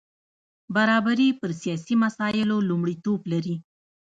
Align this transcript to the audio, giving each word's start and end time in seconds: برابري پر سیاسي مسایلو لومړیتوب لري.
برابري 0.75 1.29
پر 1.39 1.49
سیاسي 1.61 1.95
مسایلو 2.03 2.57
لومړیتوب 2.69 3.19
لري. 3.31 3.55